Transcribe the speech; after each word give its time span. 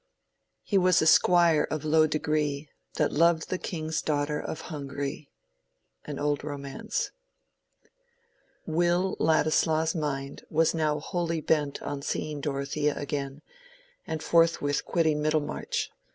He 0.63 0.79
was 0.79 0.99
a 0.99 1.05
squyer 1.05 1.63
of 1.69 1.85
lowe 1.85 2.07
degre, 2.07 2.67
That 2.95 3.11
loved 3.11 3.49
the 3.51 3.59
king's 3.59 4.01
daughter 4.01 4.39
of 4.41 4.61
Hungrie. 4.63 5.29
—Old 6.07 6.43
Romance. 6.43 7.11
Will 8.65 9.15
Ladislaw's 9.19 9.93
mind 9.93 10.43
was 10.49 10.73
now 10.73 10.99
wholly 10.99 11.39
bent 11.39 11.83
on 11.83 12.01
seeing 12.01 12.41
Dorothea 12.41 12.95
again, 12.97 13.43
and 14.07 14.23
forthwith 14.23 14.85
quitting 14.85 15.21
Middlemarch. 15.21 15.91